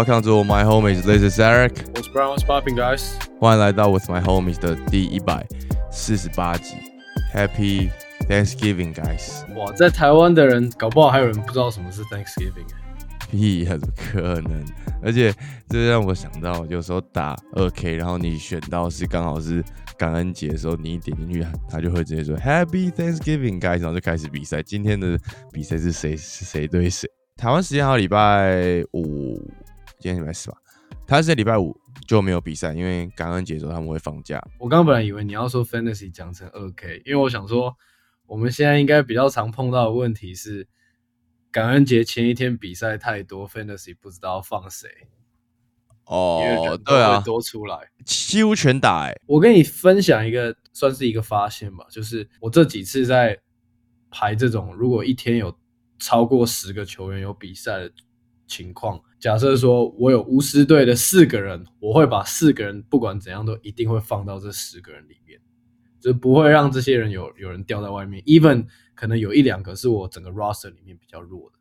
[0.00, 1.02] Welcome to my homies.
[1.02, 1.76] This is Eric.
[1.94, 2.30] What's brown?
[2.30, 3.02] What's popping, guys?
[3.38, 5.46] 欢迎来到 With My Homies 的第一百
[5.92, 6.74] 四十八集。
[7.34, 7.90] Happy
[8.26, 9.44] Thanksgiving, guys！
[9.54, 12.64] 哇，在台湾的人搞不好还有人不知道什么是 Thanksgiving。
[13.30, 14.64] 屁，怎么可能？
[15.02, 15.34] 而且
[15.68, 19.62] 这让我想到，有时候打二 K，然后你选到是刚好是
[19.98, 23.80] 感恩节的时候，你一点进去，他就会直接说 Happy Thanksgiving, guys！
[23.80, 24.62] 然后就开始比赛。
[24.62, 25.18] 今天的
[25.52, 27.06] 比赛是谁是谁对谁？
[27.36, 29.50] 台湾时间好礼拜五，
[30.00, 30.56] 今天礼拜四吧。
[31.06, 34.42] 台湾时间礼拜五就没有比赛，因为感恩节的时候他们会放假。
[34.58, 37.76] 我刚本来以为你要说 Fantasy 讲成二 K，因为我想说
[38.26, 40.66] 我们现在应该比较常碰到的问题是
[41.50, 44.88] 感恩节前一天比赛太多，Fantasy 不知道放谁。
[46.06, 49.14] 哦，对啊，多出来几乎全打哎。
[49.26, 53.38] 我跟你分享一个算是一个发现吧，就是我这几次在
[54.10, 55.56] 排这种，如果一天有。
[56.02, 57.92] 超过十个球员有比赛的
[58.46, 65.38] 情况，假设说我有巫师队的四个人，我会把四个人不管怎样都一定会放到这十个人里面，
[66.00, 68.22] 就不会让这些人有有人掉在外面。
[68.22, 71.58] Even 可能有一两个是我整个 roster 里面比较弱的，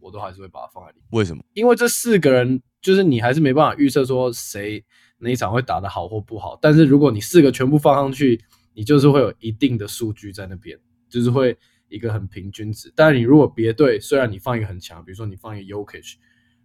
[0.00, 1.06] 我都还是会把它放在里面。
[1.10, 1.44] 为什么？
[1.52, 4.82] 因为这四个人就是你还是没办法预测说谁
[5.18, 6.58] 哪一场会打得好或不好。
[6.62, 8.40] 但是如果你四个全部放上去，
[8.72, 11.56] 你就是会有一定的数据在那边，就是会。
[11.90, 16.14] 一个很平均值，但是你如果别队虽然你放一个很强，比如说你放一个 Yokich，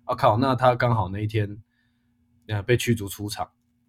[0.10, 1.56] 啊靠，那他刚好那一天
[2.48, 3.48] 呃被驱逐出场，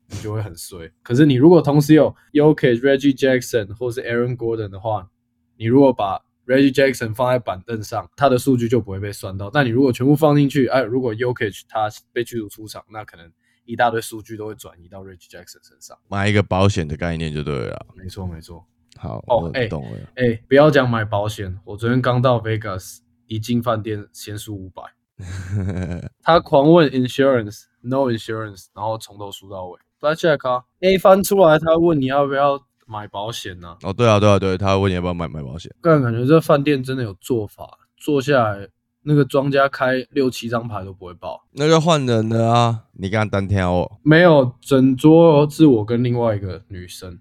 [0.08, 0.92] 你就会很衰。
[1.02, 5.08] 可是你如果同时有 Yokich、Reggie Jackson 或是 Aaron Gordon 的话，
[5.56, 9.48] 你如果把 Reggie Jackson 放在板凳上，他的数据就不会被算到。
[9.48, 13.32] 但你如果全部放进去，哎，如果 Yokich 他被驱逐出场，那可能
[13.64, 15.96] 一大堆数据都会转移到 Reggie Jackson 身上。
[16.06, 17.86] 买一个保险的概念就对了。
[17.94, 18.66] 没错，没错。
[18.98, 19.98] 好哦，哎，懂了。
[20.16, 21.58] 哎，不要讲买保险。
[21.64, 24.82] 我昨天刚到 Vegas，一进饭店先输五百。
[26.22, 29.78] 他狂问 insurance，no insurance，然后从头输到尾。
[30.00, 33.76] Black Jack 啊，A 翻出来，他问你要不要买保险呢？
[33.82, 35.70] 哦，对啊，对啊，对，他问你要不要买买保险。
[35.80, 38.66] 个人感觉这饭店真的有做法，坐下来
[39.02, 41.44] 那个庄家开六七张牌都不会爆。
[41.52, 43.98] 那个换人的啊，你跟他单挑哦。
[44.02, 47.18] 没有，整桌是我跟另外一个女生。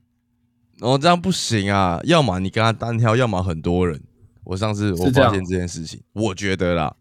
[0.79, 4.01] 然后这样不行啊，要么你跟他单挑，要么很多人。
[4.45, 6.95] 我上次我发现这件事情，我觉得啦。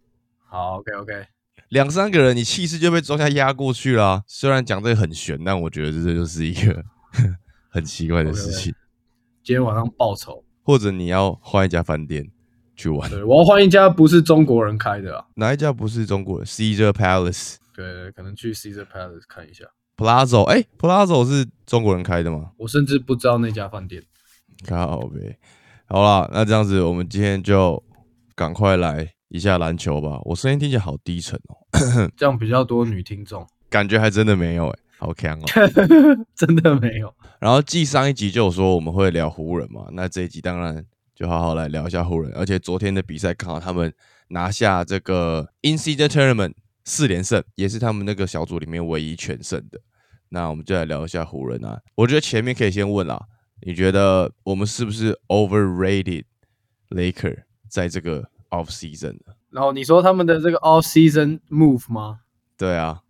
[0.51, 1.27] 好，OK OK，
[1.69, 4.23] 两三个人你气势就被庄家压过去了。
[4.27, 6.83] 虽然讲这个很悬，但我觉得这就是一个
[7.69, 8.75] 很奇怪的事情。
[9.45, 12.31] 今天晚上报仇，或者你要换一家饭店
[12.75, 13.11] 去玩。
[13.11, 15.27] 对，我要换一家不是中国人开的啊。
[15.35, 17.57] 哪一家不是中国人？Caesar Palace。
[17.75, 19.65] 对，可能去 Caesar Palace 看一下。
[19.97, 22.53] Plaza，哎，Plaza 是中国人开的吗？
[22.57, 24.03] 我甚至不知道那家饭店。
[24.67, 25.39] 靠呗，
[25.87, 27.83] 好了，那这样子，我们今天就
[28.35, 30.19] 赶快来一下篮球吧。
[30.25, 31.57] 我声音听起来好低沉哦，
[32.17, 35.45] 这样比较多女听众，感觉还真的没有哎，好强哦，
[36.35, 37.15] 真的没有。
[37.41, 40.85] 然后继上一集就有说我们会聊湖人嘛，那这一集当然
[41.15, 42.33] 就好好来聊一下湖人。
[42.35, 43.93] 而且昨天的比赛看好他们
[44.29, 49.81] 拿下这个 In Season Tournament 四连胜，也是他们那个小组里面唯一全胜的。
[50.31, 51.81] 那我们就来聊一下湖人啊。
[51.95, 53.19] 我觉得前面可以先问啦，
[53.63, 56.25] 你觉得我们是不是 overrated
[56.91, 59.17] Laker 在这个 off season
[59.51, 62.21] 然后你说他们的这个 off season move 吗？
[62.57, 63.01] 对啊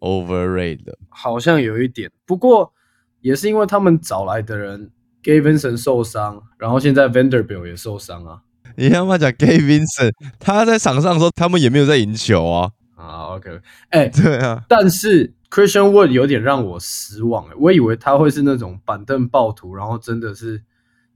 [0.00, 2.72] ，overrated 好像有一点，不过
[3.20, 4.90] 也是因为他们找来的人
[5.22, 8.42] Gay Vincent 受伤，然后现在 Vanderbilt 也受伤啊。
[8.76, 12.72] 你他妈讲 Gay Vincent，他在场上的时候，他们也没有在赢球啊。
[12.94, 13.60] 啊，OK，
[13.90, 15.34] 哎，对啊，但是。
[15.50, 20.62] Christian Wood 有点让我失望我以为他会是那种板凳暴徒，然后真的是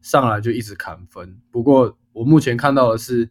[0.00, 1.36] 上来就一直砍分。
[1.50, 3.28] 不过我目前看到的是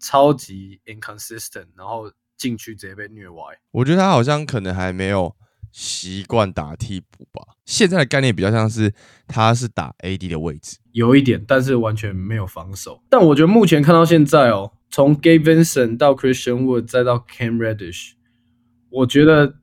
[0.00, 3.44] 超级 inconsistent，然后禁区直接被虐歪。
[3.70, 5.36] 我觉得他好像可能还没有
[5.70, 7.54] 习惯打替补吧。
[7.64, 8.92] 现在的概念比较像是
[9.28, 13.02] 他是打 AD 的位置，有一点，但是完全没有防守。
[13.08, 18.12] 但我觉得目前看到现在哦，从 Gabe Vincent 到 Christian Wood 再到 Cam Reddish，
[18.88, 19.56] 我觉得。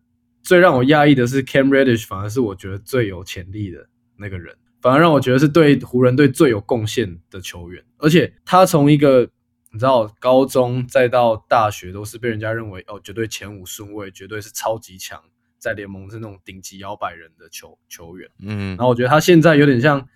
[0.44, 3.86] 最让我讶异的是，Cam Reddish 反而是我觉得最有潜力的
[4.16, 7.84] 那个人，反而让我觉得是对湖人队最有贡献的球员。
[7.98, 9.30] 而且他从一个
[9.78, 15.22] 你知道高中再到大学都是被人家认为哦绝对前五顺位，绝对是超级强，
[15.60, 18.28] 在联盟是那种顶级摇摆人的球球员。
[18.40, 20.10] 嗯，然后我觉得他现在有点像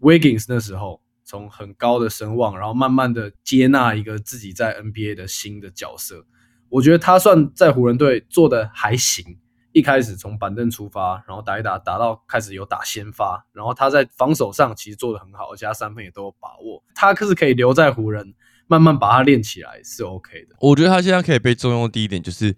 [0.00, 6.26] Wiggins 那时候，从很高的声望，然后慢慢的接纳一个自己在 NBA 的新的角色。
[6.68, 9.38] 我觉得他算在湖人队做的还行。
[9.70, 16.82] 一开始从板凳出发，然后打一打，打到开始有打先发，然后他在防守上其实做的很好，而且他三分也都有把握。
[16.96, 18.34] 他可是可以留在湖人，
[18.66, 20.56] 慢慢把它练起来是 OK 的。
[20.60, 22.56] 我觉得他现在可以被重用的第一点就是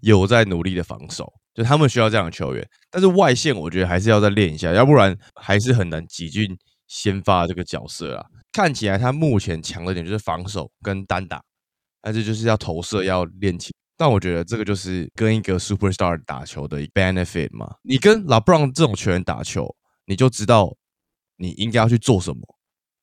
[0.00, 2.68] 有在努力的防守，就他们需要这样的球员。
[2.90, 6.46] 但是外线我觉得还是要再练一下，要不然还是很难挤进
[6.86, 8.26] 先发这个角色啊。
[8.52, 11.40] 看起来他目前强的点就是防守跟单打，
[12.02, 13.72] 但是就是要投射要练起。
[13.96, 17.76] 但我觉得这个就是跟一个 superstar 打球的 benefit 嘛。
[17.82, 19.76] 你跟 LeBron 这种球员打球，
[20.06, 20.74] 你就知道
[21.36, 22.40] 你应该要去做什么。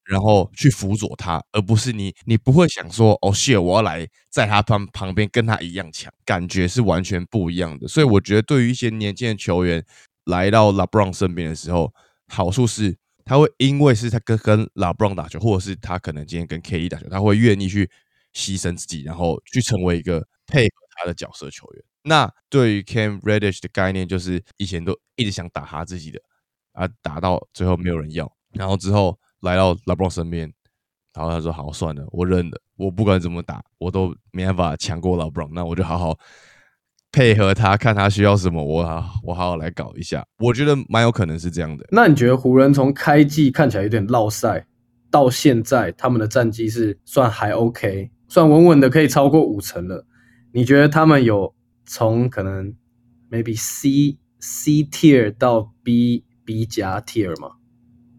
[0.07, 7.87] 然后去辅佐他，而不是你，你不会想说，哦谢我要来在他旁旁边跟他一样强，感觉是完全不一样的。
[7.89, 9.83] 所以我觉得，对于一些年轻的球员
[10.25, 11.93] 来到 LeBron 身边的时候，
[12.27, 17.89] 好处是他会因为是他跟跟 LeBron 打球，或者是他可能今天跟 KD 打球，他会愿意去
[18.33, 21.83] 牺牲自己，然后去成为一个配合他的角色球员。
[22.03, 26.21] 那对于 Cam Reddish 的概念，就是以前都一直想打他自己的，
[26.71, 29.19] 啊，打到最后没有人要，然后之后。
[29.41, 30.51] 来到 LeBron 身边，
[31.13, 32.61] 然后他说：“好，算了，我认了。
[32.75, 35.49] 我不管怎么打，我都没办法强过 LeBron。
[35.53, 36.17] 那我就好好
[37.11, 40.25] 配合他，看他需要什么，我好我好好来搞一下。
[40.39, 41.85] 我觉得蛮有可能是这样的。
[41.91, 44.67] 那你觉得湖人从开季看起来有点落赛，
[45.09, 50.05] 到现在他们的战绩是算还 OK，算稳稳的可以超过五成了？
[50.51, 51.55] 你觉得他们有
[51.85, 52.73] 从可能
[53.31, 57.53] maybe C C tier 到 B B 加 tier 吗？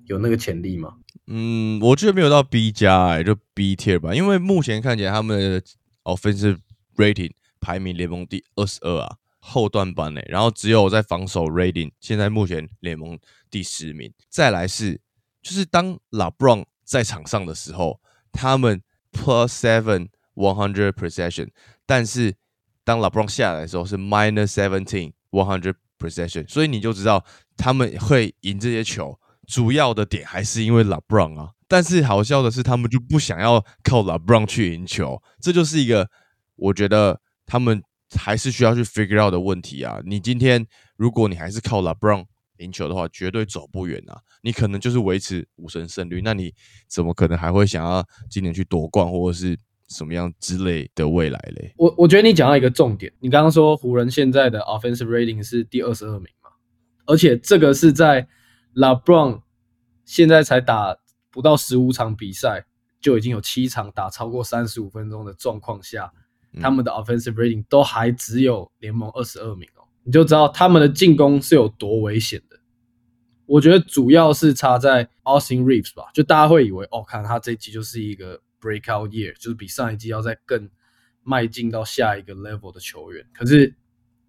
[0.07, 0.95] 有那个潜力吗？”
[1.31, 4.15] 嗯，我觉得没有到 B 加哎，就 B tier 吧。
[4.15, 5.63] 因为目前看起来他们的
[6.05, 6.57] offensive
[6.97, 10.25] rating 排名联盟第二十二啊，后段班哎。
[10.27, 13.19] 然后只有在防守 rating，现在目前联盟
[13.51, 14.11] 第十名。
[14.31, 14.99] 再来是，
[15.43, 18.01] 就是当 LeBron 在场上的时候，
[18.33, 18.81] 他们
[19.13, 21.51] plus seven one hundred possession，
[21.85, 22.35] 但是
[22.85, 27.23] 当 LeBron 下来的时候是 minus seventeen one hundred possession，所以你就知道
[27.55, 29.21] 他们会赢这些球。
[29.49, 36.09] 主要的点还是因为 LeBron 啊，但是好笑的是，他们就不想要靠 LeBron 去赢球，这就是一个
[36.55, 37.83] 我觉得他们
[38.15, 39.99] 还是需要去 figure out 的问题啊。
[40.05, 40.67] 你今天
[40.97, 42.27] 如果你还是靠 LeBron
[42.59, 44.21] 赢球的话，绝对走不远啊。
[44.43, 46.53] 你可能就是维持五成胜率，那你
[46.87, 49.59] 怎么可能还会想要今年去夺冠或者是
[49.89, 51.73] 什么样之类的未来嘞？
[51.79, 56.51] 我我觉得你讲到一个重点，你刚刚说湖人现在的 offensive rating 是第二十二名嘛，
[57.07, 58.29] 而且这个是在
[58.75, 59.43] LeBron
[60.05, 60.97] 现在才打
[61.31, 62.67] 不到十五场比赛，
[63.01, 66.13] 就已经有七场打超过三十五分钟的状况下，
[66.61, 72.59] 他们的 offensive rating 都还只有联盟二十二名哦，你就知道他们的进攻是有多危险的。
[73.47, 80.69] 我觉得主要是差在 Austin Reeves 吧，就大家会以为哦，看他这一季就是一个 breakout year，就是比上一季要再更
[81.23, 83.75] 迈进到下一个 level 的球员，可是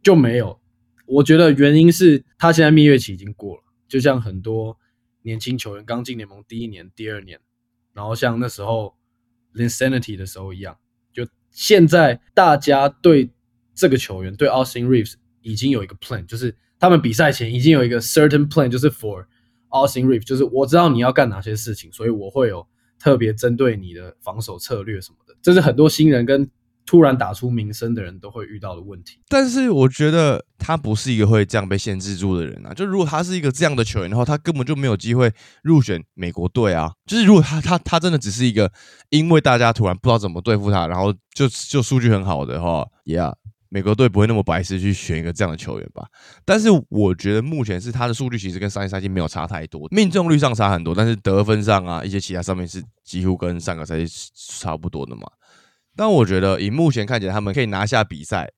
[0.02, 0.60] 就没有。
[1.06, 3.64] 我觉得原因是他现在蜜月期已经过了。
[3.90, 4.78] 就像很多
[5.24, 7.38] 年轻球员刚进联盟第一年、第二年，
[7.94, 8.96] 然后像那时候
[9.54, 10.78] Linsanity 的时候一样，
[11.12, 13.30] 就现在大家对
[13.74, 19.26] 这个球员对 Austin Reeves 已经有一个 plan，就是他们比赛前已经有一个 certain plan，就是 for
[19.70, 22.66] Austin Reeves，就是我知道你要干哪些事情，所以我会有
[23.00, 25.36] 特别针对你的防守策略什么的。
[25.42, 26.50] 这是很多新人跟
[26.90, 32.74] 突然打出名声的人都会遇到的问题，但是我觉得他不是一个会这样被限制住的人啊。
[32.74, 35.32] 就如果他是一个这样的球员的话，他根本就没有机会
[35.62, 36.92] 入选美国队啊。
[37.06, 38.72] 就是如果他他他真的只是一个
[39.10, 43.36] 因为大家突然不知道怎么对付他，然后就就数据很好的话，Yeah，
[43.70, 46.08] 美国队不会那么白痴去选一个这样的球员吧？
[46.44, 54.12] 但是我觉得目前是他的数据其实跟上一赛季没有差太多，命中率上差很多，但是得分上啊一些其他上面是几乎跟上个赛季
[54.58, 55.22] 差不多的嘛。
[55.96, 58.52] 但我觉得，以目前看起来，他们可以拿下比赛，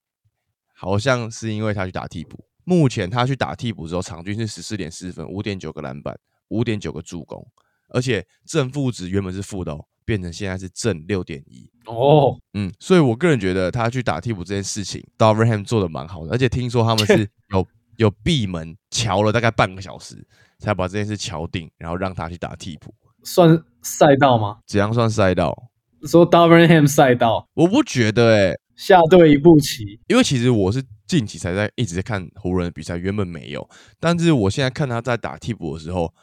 [0.75, 2.45] 好像是因为他去打替补。
[2.63, 6.17] 目前他去打替补之后，场均是十四点四分，五点九个篮板，
[6.49, 7.43] 五点九个助攻，
[7.89, 11.67] 而且正负值原本是负的，变成现在是正六点一。
[11.87, 20.23] 哦，嗯，所以我个人觉得他去打替补这件事情 d o v e r h a m 做的蛮好的，而且听说他们是 有有闭门瞧了大概半个小时，
[20.59, 24.59] 才把这件事瞧定，然后让他去打替补，算赛道吗？
[24.67, 25.70] 怎样算赛道？
[26.07, 36.13] 说 d a v e r h a m 赛道，我不觉得哎，下对一步棋，因为其实我是近期才在一直在看湖人的比赛，原本没有，但是我现在看他在打替补的时候，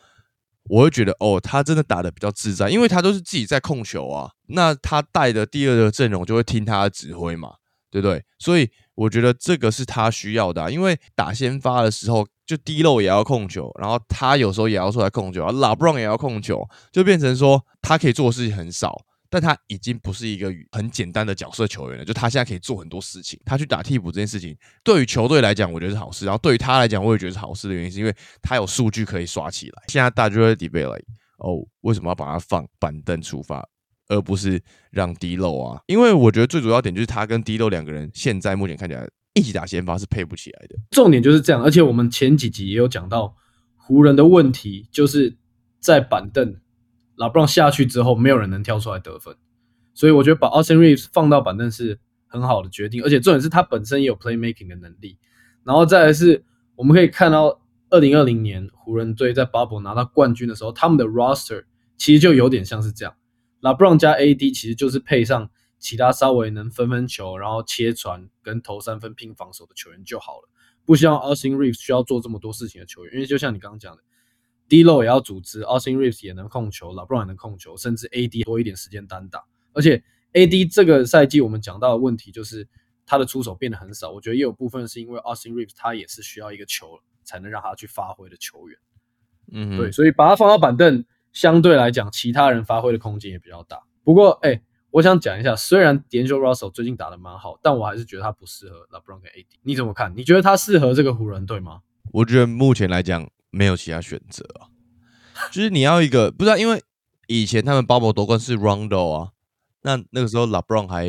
[0.68, 7.52] 我会觉得哦，他真的打的比较自在，因为他都是自己在控球啊，那他带的第二个阵容就会听他的指挥嘛，
[7.90, 8.24] 对不对？
[8.38, 19.04] 所以我觉得这个是他需要的，因为打先发的时候就低漏也要控球，然后他有时候也要出来控球，老布朗也要控球，就变成说他可以做的事情很少。
[19.30, 23.38] 但他已经不是一个很简单的角色球员了，就他现在可以做很多事情。
[23.44, 29.82] 他去打替补这件事情，对于球队来讲，我觉得是好事；然后对于他来讲，我也觉得是好事的原因，是因为他有数据可以刷起来。
[29.88, 31.02] 现在大家就在 debate
[31.38, 33.62] 哦，为什么要把他放板凳出发，
[34.08, 35.80] 而不是让 D 漏啊？
[35.86, 40.76] 因为我觉得最主要点就是他跟 D 漏两个人现在目前看起来一起打先发是配不起来的。
[40.90, 43.36] 重点就是这样，而且我们前几集也有讲到，
[43.76, 45.36] 湖人的问题就是
[45.78, 46.56] 在板凳
[47.18, 49.36] 拉布朗下去之后，没有人能跳出来得分，
[49.92, 51.98] 所以我觉得把 Austin Reeves 放到板凳是
[52.28, 55.18] 很好的决定，而且重点是他本身也有 playmaking 的能力。
[55.64, 56.44] 然后再来是，
[56.76, 57.60] 我们可以看到，
[57.90, 61.64] 二零二零年湖人队在 Bubble 拿到冠军的时候，他们的 roster
[61.96, 63.14] 其实就有点像是这样。
[63.60, 70.48] 拉布朗加 AD 其实就是配上其他稍微能分分球，然后切传跟投三分拼防守的球员就好了，
[70.84, 74.02] 不需要 Austin Reeves 需要做这么多事情的球员，因为就像你刚刚讲的
[74.68, 82.68] ，D-Lo 也要组织，Austin Reeves 也能控球，LeBron 也能控球，甚至 AD 多一点时间单打，而且 AD 这个赛季我们讲到的问题就是。
[83.10, 88.78] 他的出手变得很少，我觉得也有部分是因为 Austin Reeves 他也是需要一个球才能让他去发挥的球员，
[89.50, 93.80] 嗯，对，所以把他放到板凳，相对来讲，其他人发挥的空间也比较大。
[94.04, 94.60] 不过，哎，
[94.90, 99.46] 我想讲一下，虽然 D'Angelo Russell 最近打的蛮好，但我还是觉得他不适合 LeBron 跟 AD。
[99.62, 100.14] 你怎么看？
[100.14, 101.80] 你觉得他适合这个湖人队吗？
[102.12, 104.68] 我觉得目前来讲没有其他选择啊，
[105.50, 106.82] 就是你要一个不知道，因为
[107.26, 109.30] 以前他们 Bubble 夺冠是 Rondo 啊。
[109.82, 111.06] 那那个时候，LeBron 还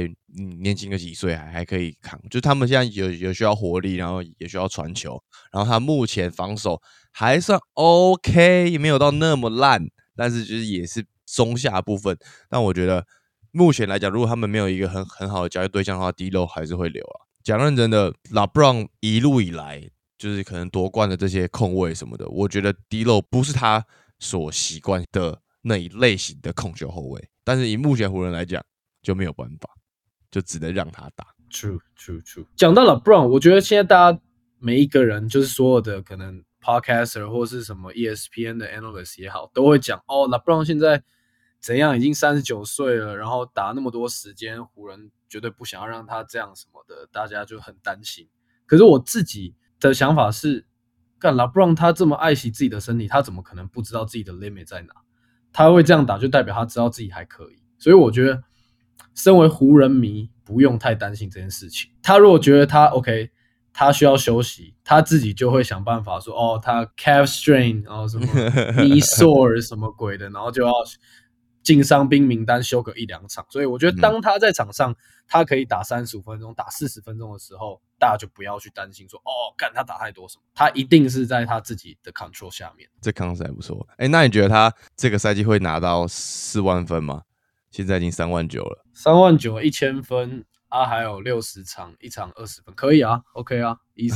[0.62, 2.22] 年轻个几岁，还还可以扛。
[2.30, 5.22] 就他们现在有有需要活力，然后也需要传球。
[5.52, 6.80] 然后他目前防守
[7.12, 12.16] 还算 OK，也没有到那么烂，但是就是也是中下部分。
[12.48, 13.06] 但我觉得
[13.52, 17.26] 目前来讲，如果他们没有一个很很好的交易对象的话，D-Lo 还是会留啊。
[17.44, 23.84] 讲认真的，LeBron 一路以来就是可能夺冠的这些控卫什么的，我觉得 D-Lo 不是他
[24.20, 27.30] 所习惯的那一类型的控球后卫。
[27.44, 28.64] 但是以目前湖人来讲，
[29.02, 29.70] 就没有办法，
[30.30, 31.26] 就只能让他打。
[31.50, 32.46] True, true, true。
[32.56, 34.20] 讲到了 Brown，我觉得现在大家
[34.60, 41.02] 每一个人，就是所有的可能 Podcaster 或是什么 ESPN 的 Analyst 也好，都会讲哦，LeBron 现在
[41.62, 48.28] 怎样，已经三十九岁了，然后打那么多时间，湖人绝对不想要让他这样什么的，大家就很担心。
[48.66, 50.66] 可是我自己的想法是，
[51.18, 54.94] 干 LeBron 他这么爱惜自己的身体，他怎么可能不知道自己的 limit 在哪？
[55.52, 58.44] 他会这样打，就代表他知道自己还可以，所以我觉得，
[59.16, 61.90] 身为湖人迷不用太担心这件事情。
[62.02, 63.32] 他如果觉得他 OK，
[63.74, 68.26] 他需要休息，他自己就会想办法说，哦，他 calf strain，然后什么
[68.78, 70.72] knee sore 什么鬼的，然后就要。
[71.62, 74.96] 进伤兵名单休个一两场，所以我觉得当他在场上，
[75.28, 82.90] 他可以打三十五分钟、打四十分钟的时候，大家就不要去担心说哦，干他打太多什么，他一定是在他自己的 control 下面。
[83.02, 87.24] 这康斯还不错，哎，那你觉得他这个赛季会拿到四万分吗？
[87.72, 90.46] 现在已经三万九了，三万九一千分。
[90.70, 94.16] 啊，还有六十场，一场二十分，可以啊，OK 啊， easy。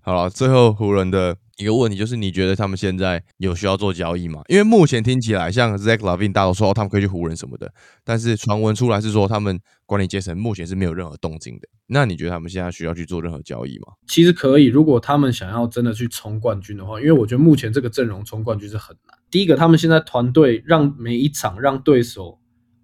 [0.00, 4.40] 好了，最后湖人的一个问题就是，你觉得他们现在有需要做交易吗？
[4.48, 7.70] 因为目前听起来像 Zach Lavine 大多说他们可以去湖人什么的，
[8.02, 11.68] 但是传闻出来是说他们管理阶层目前是没有任何动静的。
[11.88, 13.92] 那你觉得他们现在需要去做任何交易吗？
[14.06, 19.18] 其实可以，如果他们想要真的去冲冠军的话，因为我觉得目前这个阵容冲冠军是很难。
[19.30, 22.38] 第一个，他们现在团队让每一场让对手。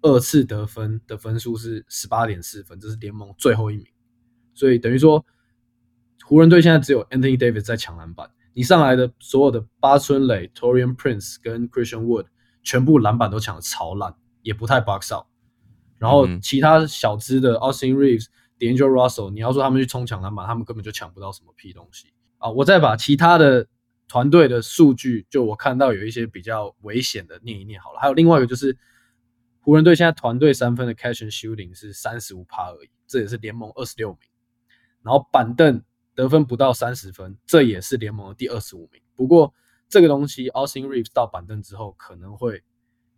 [0.05, 3.87] 二次得分的分数是十八点四分，这是联盟最后一名，
[4.53, 5.25] 所以等于说
[6.23, 12.27] 湖人队现在只有 Anthony Davis 在抢篮板，你上来的所有的八村垒、Torian Prince 跟 Christian Wood
[12.61, 15.25] 全部篮板都抢的超烂，也不太 box out。
[15.97, 18.27] 然后其他小支的 Austin Reeves、
[18.59, 22.51] D'Angelo Russell，你要说他们去冲抢篮板，他们根本就抢不到什么屁东西啊！
[22.51, 23.65] 我再把其他的
[24.07, 28.77] 团队的数据，就我看到有一些比较危险的念一念好了，还有另外一个就是。
[29.65, 34.19] 湖人队现在团队三分的 catch and shooting 是三十五趴而已，这也是联盟二十六名。
[35.01, 39.01] 然后板凳得分不到三十分，这也是联盟的第二十五名。
[39.15, 39.51] 不过
[39.89, 42.63] 这个东西，Austin Reeves 到板凳之后可能会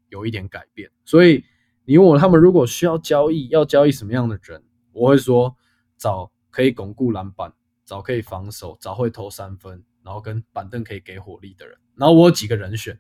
[0.08, 0.90] 有一点改变。
[1.04, 1.44] 所以
[1.84, 4.64] 你问我他们如果需要交易，要交易什么样的人，
[4.94, 5.54] 我会说
[5.98, 11.78] 找可以巩固篮板，找可以防守，找会投三分，然后跟板凳可以给火力的人。
[11.96, 12.98] 然后我有几个人选。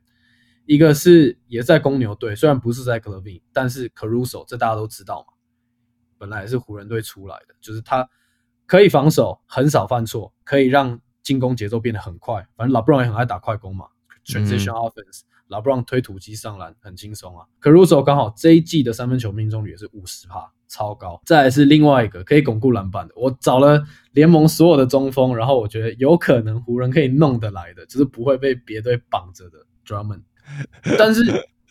[0.67, 5.33] 一个是也在公牛队，虽然不是在 c l v i n 但是 Caruso 这大家都知道嘛，
[6.17, 8.07] 本来也是湖人队出来的，就是他
[8.65, 12.45] 可以防守，很少犯错，可以让进攻节奏变得很快。
[12.57, 13.87] 反正老布朗也很爱打快攻嘛
[14.25, 17.45] ，Transition Offense，老布朗推土机上篮很轻松啊。
[17.61, 21.21] Caruso 刚好这一季的三分球命中率也是五十帕，超高。
[21.25, 23.81] 再来是另外一个可以巩固篮板的，我找了
[24.11, 30.23] 联盟所有的中锋，然后我觉得有可能湖人可以弄得来的，就是不会被别队绑着的 Drummond。
[30.97, 31.23] 但是，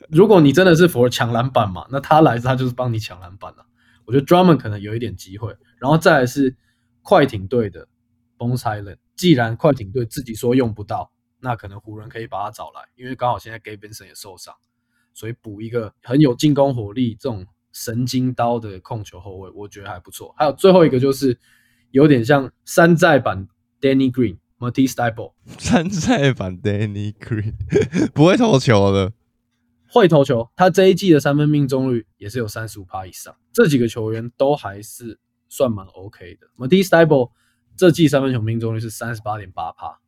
[0.08, 3.66] 如果你真的是 for 抢篮板嘛，那他来他就是帮你抢篮板了。
[4.04, 6.56] 我觉得 Drummond 可能有一点机会，然后再来是
[7.02, 7.88] 快艇队的
[8.38, 8.98] Bones Hyland。
[9.16, 14.54] 既然快艇队自己说用不到，那可能湖人可以把他找来，因为刚好现在 Gabe Vincent 也受伤，
[15.14, 20.34] 所以补一个很有进攻火力、这种神经刀的控球后卫，我觉得还不错。
[20.36, 21.38] 还有最后一个就是
[21.90, 23.48] 有点像山寨版
[23.80, 27.54] Danny Green、Matisse t y b l e 山寨版 Danny Green
[28.14, 29.12] 不会投球的，
[29.88, 30.50] 会投球。
[30.56, 33.36] 他这一季的三分命中率也是有三十五趴以上。
[33.52, 36.48] 这几个球员都还是算蛮 OK 的。
[36.56, 37.32] Matisse t y b l e
[37.76, 39.98] 这季三分球命中率是三十八点八趴，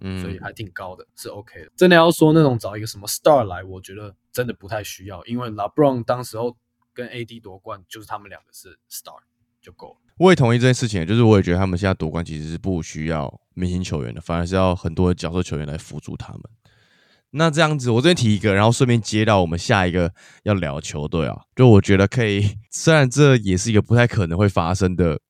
[0.00, 1.70] 嗯，所以还挺高的，是 OK 的。
[1.76, 6.56] 真的要说那种找一个什么 star 来，我觉得真的不太需要，因为 LeBron 当时候
[6.94, 9.18] 跟 AD 夺冠，就是他们两个是 star
[9.60, 10.07] 就够了。
[10.18, 16.42] 我也同意这件事情，就是我也觉得他们现在夺冠其实是不需要明星球员的，反而是要很多的角色球员来辅助他们。
[17.30, 25.20] 那这样子，我这边提一个，然后顺便接到我们下一个要聊球队啊，就我觉得可以，虽然这也是一个不太可能会发生的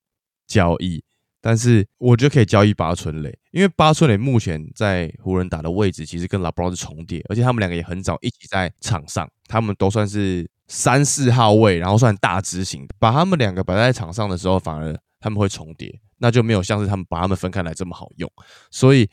[0.47, 1.03] 交易。
[1.41, 12.87] 但是我觉得可以交易八村垒，因为八村垒目前在湖人打的位置其实跟拉布朗是重叠，而且他们两个也很早一起在场上，他们都算是三四号位，然后算大支型。
[12.99, 18.31] 把他们两个摆在场上的时候，反而他们会重叠，那就没有像是他们把他们分开来这么好用。
[18.71, 19.09] 所以，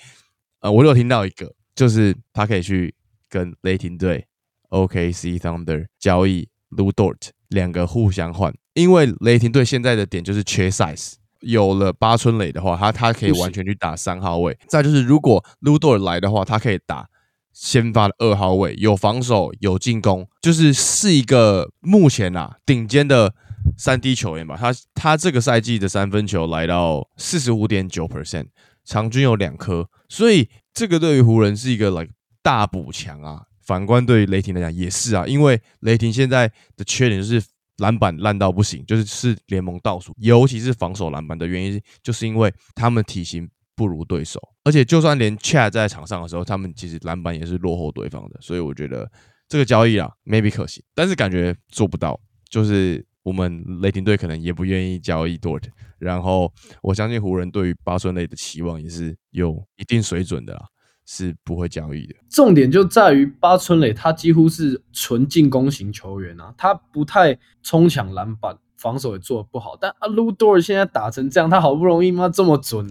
[0.59, 2.93] 呃，我有听到一个，就是他可以去
[3.29, 4.27] 跟雷霆队
[4.69, 11.13] OKC Thunder 交易 Lu Dort 两个互相换，因为雷霆队现在的点就是缺 size。
[11.41, 14.57] 有了八村垒的话，他他可以完全去打三号位。
[14.67, 17.07] 再就是，如果 Ludot 来的话，他可以打
[17.55, 23.33] 先发的二号位，有防守有进攻，就是是一个目前啊顶尖的
[23.77, 24.57] 三 D 球员吧。
[24.59, 28.47] 他他这个赛季的三分球来到四十五点九 percent，
[28.83, 32.11] 场均有两颗，所以这个对于湖人是一个 like
[32.43, 33.43] 大补强啊。
[33.65, 37.43] 反观对于雷霆来讲也是啊，因为雷霆现在的缺点就是。
[37.79, 49.11] 篮板烂到不行，就是是联盟倒数，尤其是防守篮板的原因，就是因为他们体型不如对手，而且就算连 Chat 在场上的时候，他们其实篮板也是落后对方的，所以我觉得
[49.47, 55.63] 这个交易啊，maybe 可行，但是感觉做不到，就是我们雷霆队可能也不愿意交易 Dort，
[55.99, 60.65] 然后我相信湖人对于八村垒的期望也是有一定水准的啦。
[61.07, 62.15] 是不会交易的。
[62.31, 69.75] 重点就在于八村磊，他几乎是纯进攻型球员啊，他不太冲抢篮板，防守也做的不好。
[69.81, 72.87] 但阿鲁多尔现在打成这样，他好不容易吗这么准，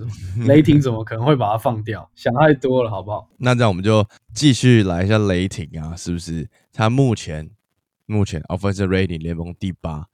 [0.48, 2.10] 雷霆怎么可能会把他放掉？
[2.16, 3.30] 想太多了，好不好？
[3.36, 4.04] 那这样我们就
[4.34, 6.50] 继续来一下雷霆啊，是不是？
[6.72, 7.48] 他目前
[8.06, 10.06] 目前 offensive rating 联盟第八，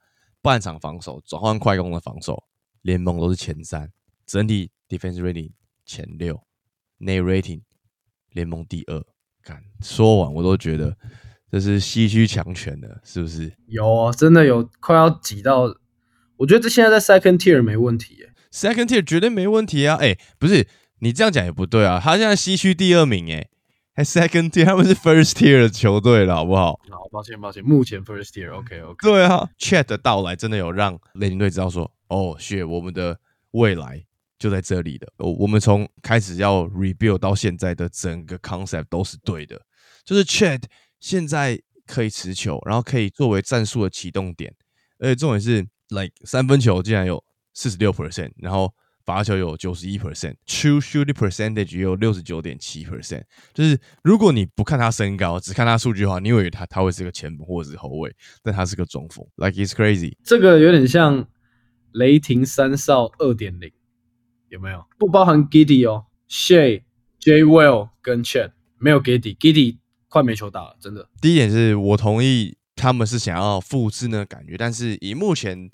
[0.42, 2.44] 半场防守、转换快攻的防守，
[2.82, 3.90] 联盟都是前三，
[4.26, 5.52] 整体 defense rating
[5.86, 6.42] 前六，
[6.98, 7.62] 内 rating。
[8.32, 9.04] 联盟第二，
[9.42, 10.96] 看说完我都觉得
[11.50, 13.52] 这是西区强权的，是不是？
[13.66, 15.62] 有啊，真的有快要挤到，
[16.36, 19.96] 我觉得这现在在 second tier 没问题耶，second tier 绝对没问题啊！
[20.00, 20.66] 哎，不是
[21.00, 23.48] 你这样讲也不对啊，他现在西区第二名，哎，
[23.94, 26.78] 还 second tier，他们是 first tier 的球队了，好不好？
[26.88, 28.96] 好，抱歉抱歉，目前 first tier，OK OK。
[29.02, 33.18] 对啊，Chat 的到来真的有让雷霆队知道说，哦，雪我们的
[33.52, 34.04] 未来。
[34.38, 39.60] 就在这里的，我我们从开始要 rebuild 到现在的整个 concept 都是对的，
[40.02, 40.62] 就是 Chat
[41.00, 44.54] 现在可以持球，然后可以作为战术的启动点，
[44.98, 48.72] 而且重点是 like 三分球竟然有四十六 percent，然后
[49.04, 60.14] 罚球有九十一 percent，true shooting percentage 有六十九点七 percent，就是如果你不看他身高，只看他数据的话，你以为他他会是个前锋或者是后卫，但他是个中锋，like it's crazy。
[60.22, 61.26] 这个有点像
[61.92, 63.72] 雷霆三少二点零。
[64.48, 66.82] 有没有不包含 Giddy 哦，Shay、
[67.20, 67.44] J.
[67.44, 69.78] Will 跟 Chat 没有 Giddy，Giddy
[70.10, 71.08] 快没球打了，真的。
[71.22, 75.70] 第一点是我同意他们是想要复制那个感觉，但是以目前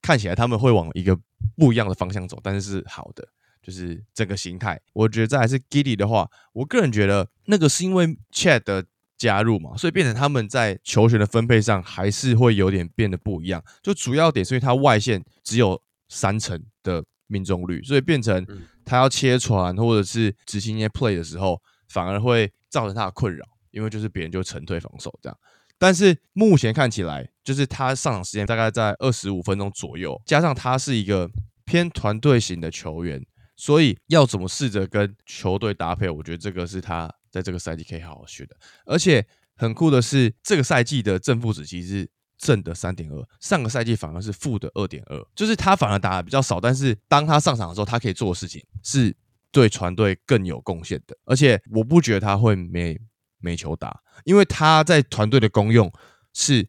[0.00, 1.18] 看起来他们会往一个
[1.56, 3.26] 不一样的方向走，但是是好的，
[3.60, 4.80] 就是整个形态。
[4.92, 8.84] 我觉得再还是 Giddy 的话，我个人觉得那个是因为 Chat 的
[9.18, 13.64] 加入嘛，所以变成他们在球权的分配上还是会有点变得不一样。
[13.82, 17.02] 就主要点是因为他外线只有三成的。
[17.28, 18.46] 命中率，所以变成
[18.84, 25.38] 他要切传或者是执行一些 play 的时候，反而会造成他的困扰，因为就是别人就沉退防守这样。
[25.78, 31.30] 但是目前看起来，就是他上场时间大概在二十五分钟左右，加上他是一个
[31.64, 33.24] 偏团队型的球员，
[33.56, 38.54] 所以要怎么试着跟球队搭配，我觉得这个是他在这个赛季可以好好学的。
[38.84, 42.10] 而且很酷的是，这个赛季的正负值其实是。
[42.38, 49.16] 正的三点二，上个赛季反而是负的二点二，就是他反而打的比较少，但是当他上场的时候，他可以做的事情是
[49.52, 51.16] 对团队更有贡献的。
[51.24, 52.98] 而且我不觉得他会没
[53.38, 55.90] 没球打，因为他在团队的功用
[56.34, 56.68] 是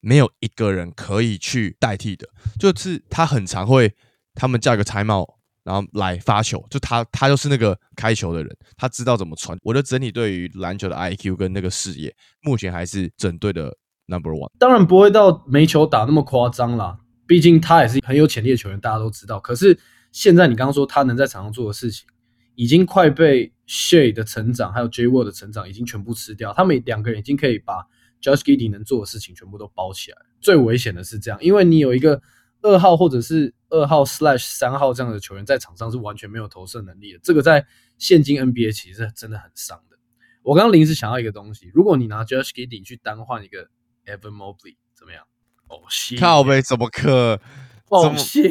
[0.00, 3.94] 没有一个人可以去代替的，就是他很常会
[4.34, 9.58] 他们叫一个拆帽，然后来发球，就他他就是那个开球的人，他知道怎么传。
[9.62, 13.76] 我的整体对于篮球的 IQ 跟那个视野，目前还是整队的。
[14.08, 19.38] Number one，当然不会到没球打那么夸张啦，毕竟他也是很有潜力的球员，大家都知道。
[19.38, 19.78] 可是
[20.10, 22.06] 现在你刚刚说他能在场上做的事情，
[22.54, 26.52] 已经快被 Shay 的成长还有 J Wall 的成长已经全部吃掉。
[26.52, 27.86] 他们两个人已经可以把
[28.20, 30.18] Josh Giddey 能做的事情全部都包起来。
[30.40, 32.20] 最危险的是这样，因为你有一个
[32.62, 37.18] 二号或者是二号 Slash 三号这样的球员在场上是完全没有投射能力的。
[37.22, 37.66] 这个在
[37.98, 39.96] 现今 NBA 其实真的很伤的。
[40.42, 43.68] 我刚刚临时想到一个东西，如果你拿 Josh Giddey 去单换一个
[44.06, 45.24] Evan Mobley 怎么样？
[45.68, 47.40] 哦，谢靠呗，怎么可？
[47.88, 48.48] 哦，谢，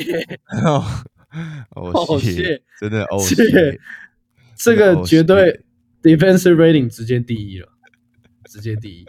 [1.76, 3.36] 哦谢，真的哦谢，
[4.56, 5.63] 这个绝对
[6.02, 7.67] defensive rating 直接第一了，
[8.46, 9.06] 直接第一。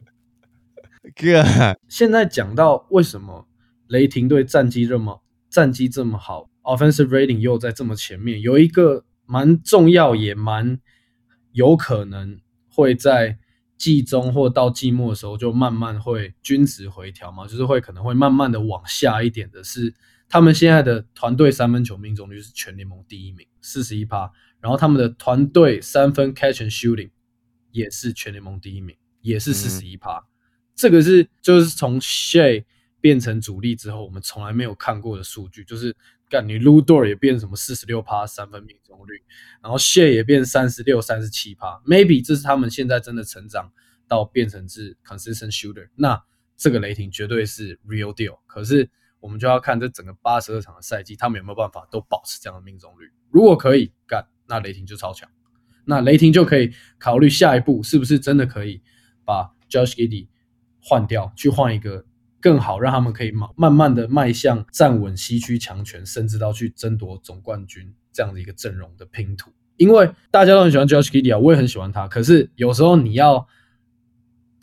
[1.16, 1.42] 哥，
[1.88, 3.46] 现在讲到为什么
[3.88, 10.78] 雷霆队战绩这么战绩这么好，offensive rating 又在这么前面，有一个蛮重要也蛮
[11.52, 12.38] 有可能。
[12.74, 13.36] 会在
[13.76, 19.62] 季中或到季末的时候，就慢慢会均值回调嘛，就是会可能会慢慢的往下一点的。
[19.62, 19.92] 是
[20.32, 24.32] 他们现在的团队三分球命中率是全联盟第一名，四十一趴。
[24.60, 27.10] 然后他们的团队三分 catch and shooting
[27.70, 30.24] 也是全联盟第一名，也是四十一趴。
[30.74, 32.64] 这个是就是从 Shay
[33.00, 35.94] 变成主力之后，我们从来没有看过的数据，就是。
[36.30, 39.22] 干你 Ludo 也变什么四十六趴三分命中率，
[39.62, 43.70] 然后 Share 也变三十六三十七趴，Maybe 这是他们现在真的成长
[44.08, 46.24] 到变成是 consistent shooter，那
[46.56, 48.38] 这个雷霆绝对是 real deal。
[48.46, 48.88] 可是
[49.22, 53.10] 我们就要看这整个八十二场的赛季，他们有没有办法都保持这样的命中率。
[53.30, 55.30] 如果可以干，那雷霆就超强，
[55.86, 58.82] 那雷霆就可以考虑下一步是不是真的可以
[59.24, 60.28] 把 Josh Giddey
[60.82, 62.04] 换掉，去换一个。
[62.42, 69.52] 更好让他们可以慢慢慢的迈向站稳西区强权，甚至到去争夺总冠军这样的一个阵容的拼图。
[69.76, 72.08] 因为大家都很喜欢 Josh Giddey 啊，我也很喜欢他。
[72.08, 73.46] 可是有时候你要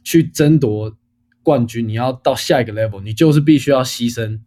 [0.03, 0.93] 去争夺
[1.41, 4.41] 冠军，你要到下一个 level，你就是必须要牺牲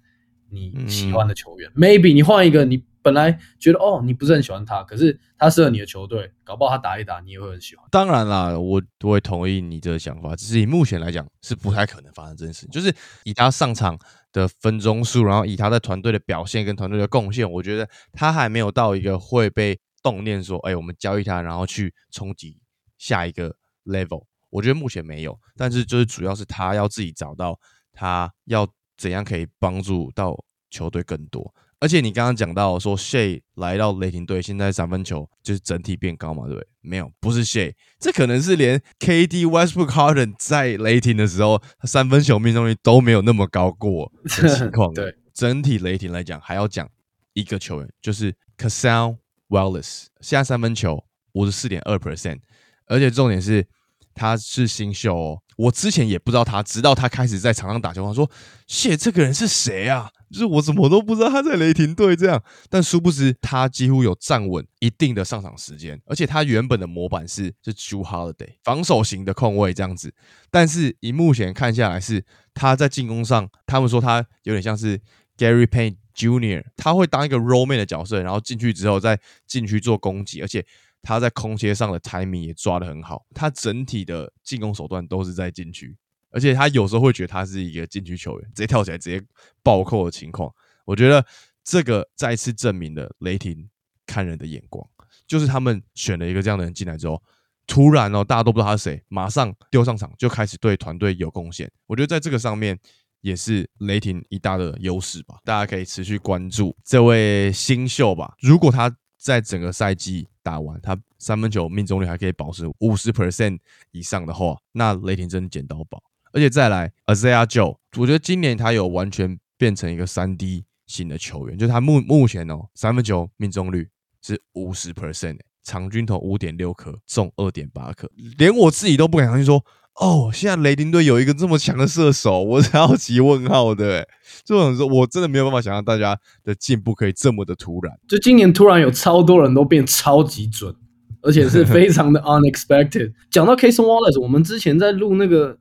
[0.52, 1.70] 你喜欢的球员。
[1.74, 2.84] Maybe 你换一个你。
[3.04, 7.84] 本来觉得哦，你不是很喜欢他，可是他适合你的球队，搞不好他打一打，你也会很喜欢。
[7.90, 12.64] 当然啦，我我会同意你这个想法，只是以目前来讲是不太可能发生这件事。
[12.68, 13.98] 就是以他上场
[14.32, 22.56] 的分钟数，然后以他在团队的表现跟团队的贡献，我觉得他还没有到一个会被动念说，哎，我们交易他，然后去冲击
[22.98, 23.52] 下一个
[23.84, 24.26] level。
[24.48, 27.58] 我觉得目前没有，但是就是主要是他要自己找到
[27.92, 28.64] 他要
[28.96, 30.36] 怎样可以帮助到
[30.70, 31.54] 球队更多。
[31.78, 36.68] 而且你刚刚讲到说，Shay 来到雷霆队，现在三分球就是整体变高嘛，对不对？
[36.80, 44.94] 没有，不是 Shay，这可能是连 KD Westbrook Harden 在雷霆的时候，三分球命中率都没有那么高过的情况。
[44.94, 46.88] 对，整体雷霆来讲，还要讲
[47.32, 49.16] 一个球员，就是 Cassell
[49.48, 52.38] Wallace，现在三分球五十四点二 percent，
[52.86, 53.66] 而且重点是
[54.14, 58.30] 他是新秀哦，我之前也不知道他，直到他开始在场上打球，他说
[58.66, 70.14] 谢这个人是谁啊？”就是我怎么都不知道他在雷霆队这样，但殊不知他几乎有站稳一定的上场时间，而且他原本的模板是是 Jew Holiday 防守型的控卫这样子，
[70.50, 74.98] 但是以目前看下来是他在进攻上，他们说他有点像是
[75.36, 80.64] Gary Payne Jr.，他会当一个 Role Man 的角色，然后进去之后再进去做攻击，而且
[81.02, 85.96] 他在空切上的 timing 也抓得很好，他整体的进攻手段都是在禁区。
[86.30, 89.22] 而且他有时候会觉得他是一个禁区球员，直接跳起来直接
[89.62, 90.50] 暴扣的情况。
[90.86, 91.22] 我觉得
[91.62, 93.68] 这个再次证明了雷霆
[94.06, 94.82] 看人的眼光，
[95.26, 97.22] 就是他们选了一个这样的人进来之后，
[97.66, 101.70] 突然哦，大家都不知道他是谁，马上丢上场就开始对团队有贡献。
[101.86, 102.78] 我觉得在这个上面
[103.20, 105.36] 也是雷霆一大的优势吧。
[105.44, 108.34] 大家可以持续关注这位新秀吧。
[108.40, 113.58] 如果他在整个赛季打完，他三分球命中率还可以保持五十 percent
[113.92, 116.02] 以上的话，那雷霆真的捡到宝。
[116.32, 123.88] 而且再来，Azia Joe，我觉得今年他有完全变成一个三 D 型的球员，就他目目前哦，三分球命中率
[124.22, 129.62] 是五十 percent，场均投五点六颗，中二点八颗，连我自己都不敢相信说，
[130.00, 134.08] 哦，现在雷霆队有一个这么强的射手，我超级问号的，
[134.44, 140.74] 这种说我真的没有办法想象大家的进步可以这么的突然，就今年突然有超多人都变超级准，
[141.20, 143.12] 而且是非常的 unexpected。
[143.30, 145.58] 讲到 Kason Wallace，我们之前在录那个。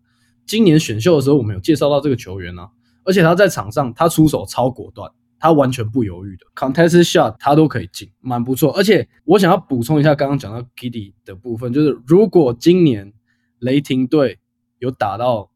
[0.48, 2.68] 今年选秀的时候，我们有介绍到这个球员啊，
[3.06, 8.74] 而且他在场上他出手超果断，他完全不犹豫的，contest shot 他都可以进，蛮不错。
[8.74, 13.14] 而且我想要补充一下刚刚讲到 Kitty 的部分，就是如果今年
[13.62, 14.40] 雷霆队
[14.80, 15.50] 有打到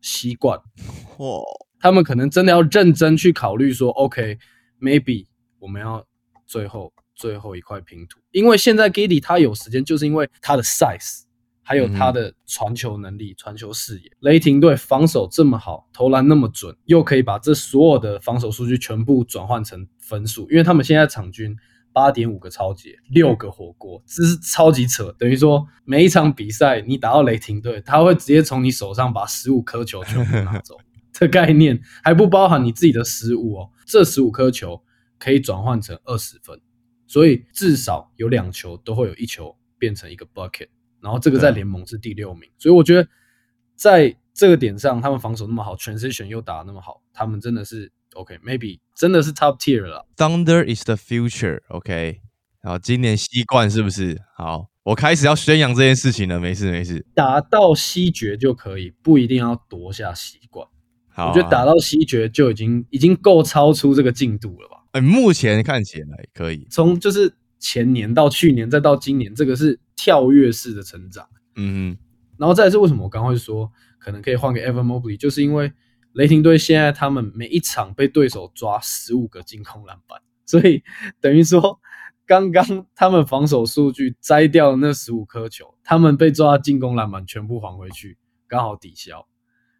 [0.00, 0.58] 西冠，
[1.16, 1.44] 嚯，
[1.78, 5.26] 他们可能真的要认真去考虑说，OK，maybe
[5.58, 6.06] 我们要
[6.46, 11.24] 最后最后一块拼图，因为现在 Giddy 他有时间，就是因为他的 size。
[11.64, 14.10] 还有他的传球能力、传球视野。
[14.18, 21.56] 雷霆队防守这么好，投篮那么准，又可以把这所有的防守数据全部转换成分数，因为他们现在场均
[21.92, 25.14] 八点五个超节，六个火锅，这是超级扯。
[25.18, 30.76] 等于说每一场比赛你打到雷霆队，他会直接从你手上把十五颗球全部拿走。
[31.12, 34.82] 这概念还不包含你自己的失误哦，这十五颗球
[35.18, 36.58] 可以转换成二十分，
[37.06, 40.68] 所以至少有两球都会有一球变成一个 bucket。
[41.00, 43.06] 然后这个在联盟是第六名，所以我觉得
[43.74, 50.06] 在这个点上，他们防守那么好，transition 又打那么好，他们真的是 OK，maybe 真的是 top tier 了。
[50.16, 52.20] Thunder is the future，OK。
[52.62, 54.20] 好，今年西冠是不是？
[54.36, 56.38] 好，我开始要宣扬这件事情了。
[56.38, 60.66] 没事没事，打到西决就可以，不一定要夺下西冠。
[61.08, 64.84] 好，我觉得打到西决就已经已经够超出这个进度了吧？
[64.92, 66.66] 哎，目前看起来可以。
[66.70, 69.78] 从就是前年到去年再到今年，这个是。
[69.94, 71.96] 跳跃式的成长，嗯，
[72.36, 73.70] 然后再是为什么我刚会说
[74.00, 75.72] 可能可以换个 Ever Mobley，就是因为
[76.12, 80.82] 雷霆队现在他们每一场被对手抓十五个进攻篮板，所以
[81.20, 81.80] 等于说
[82.26, 89.26] 刚刚他们防守数据摘掉那十五颗球，他们被抓进攻篮板全部还回去，刚好抵消，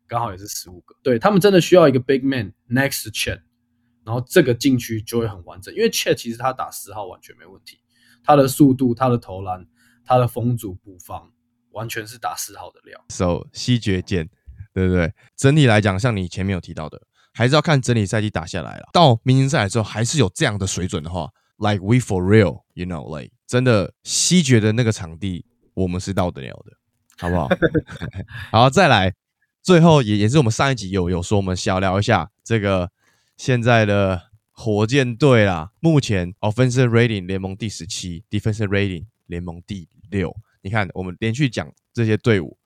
[0.07, 0.97] 刚好也是十五个。
[1.03, 3.41] 对他们真的需要一个 big man next chat，
[4.05, 7.79] 然后这个禁区就会很完整，因为 chat 其实他打十号完全没问题，
[8.25, 9.67] 他的速度，他的投篮。
[10.05, 11.31] 他的封阻补防
[11.71, 14.29] 完全是打四号的料，so 西决剑，
[14.73, 15.13] 对不对？
[15.37, 17.01] 整体来讲，像你前面有提到的，
[17.33, 18.89] 还是要看整体赛季打下来了。
[18.93, 26.73] 到明星赛之后，还是有这样的水准的话，like we for real，you know，like 真的西决的那个场地，我们是到得了的，
[27.19, 27.49] 好不好？
[28.51, 29.15] 好，再来，
[29.63, 32.91] 最后也也是我们上一集有有说，我们小聊一下这个
[33.37, 35.71] 现在的火箭队啦。
[35.81, 39.07] 目前 offensive rating 联盟第十七，defensive rating。
[39.27, 42.59] 联盟第六，你看我们连续讲这些队伍，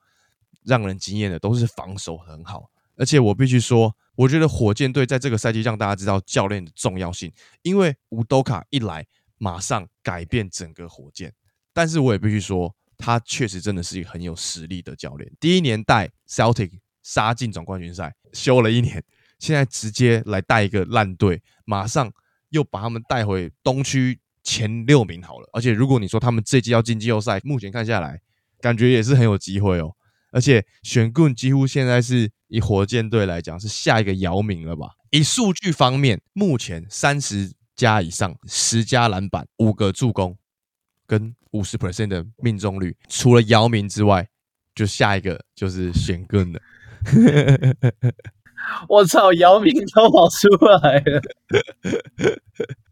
[0.67, 9.05] 让人惊艳的都是防守很好，而且我必须说，我觉得火箭队在这个赛季让大家知道教练的重要性，因为乌多卡一来，
[9.37, 11.33] 马上改变整个火箭。
[11.73, 15.31] 但是我也必须说，他确实真的是一个很有实力的教练。
[15.39, 19.03] 第一年带 Celtic 杀进总冠军赛，休了一年，
[19.39, 22.11] 现在直接来带一个烂队，马上
[22.49, 24.19] 又把他们带回东区。
[24.43, 28.21] 前六名好了，而且如果你说他们这季要进季后赛，目前看下来，
[28.61, 29.93] 感觉也是很有机会哦。
[30.31, 34.91] 而且选棍几乎现在是以火箭队来讲是下一个姚明了吧？
[35.11, 40.37] 以数据方面，目前三十加以上，十加篮板，五个助攻，
[41.05, 44.27] 跟五十 percent 的命中率，除了姚明之外，
[44.75, 46.59] 就下一个就是选棍了。
[48.89, 51.21] 我操，姚明都跑出来了，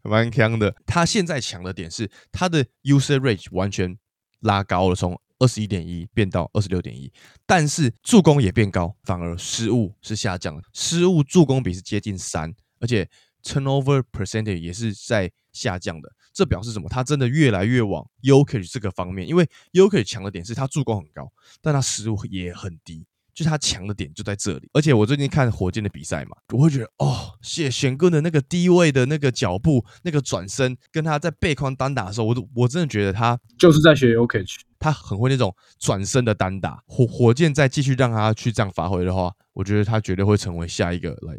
[0.02, 0.74] 蛮强的。
[0.86, 3.98] 他现在强的点是他的 user range 完全
[4.40, 7.12] 拉高了，从二十一点一变到二十六点一，
[7.46, 13.08] 但是助攻也变高，反而失误是下降了，失误助攻比是接近三，而且
[13.42, 16.10] turnover percentage 也是在下降的。
[16.32, 16.88] 这表示什么？
[16.88, 23.06] 他真的越来越往 Yoke 这个方面，因为 Yoke 强的点是他助攻很高，但他失误也很低。
[23.34, 34.42] 就他强的点就在这里，而且我最近看火箭的比赛嘛，我会觉得哦，谢贤哥的那个低位的那个脚步、那个转身，跟他在背筐单打的时候，我都我真的觉得他就是在学 OK，
[34.78, 36.82] 他很会那种转身的单打。
[36.86, 41.38] 火火箭再继续让他去这样发挥的话，我觉得他绝对会成为下一个来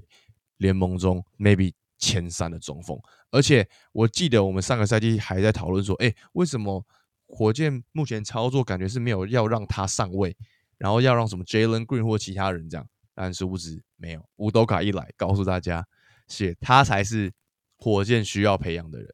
[0.58, 3.00] 联盟中 maybe 前三的中锋。
[3.32, 6.86] 而且我记得我们上个赛季还在讨论说，哎，为什么
[7.28, 10.36] 火箭目前操作感觉是没有要让他上位？
[10.78, 14.24] 然后要让什么 Jalen Green 或其他人这样，但殊不知没有。
[14.36, 15.84] 乌斗卡一来，告诉大家，
[16.28, 17.34] 是他才是
[17.78, 19.08] 火箭需要培养的人。